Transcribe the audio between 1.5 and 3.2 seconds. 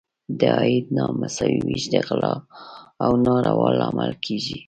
ویش د غلا او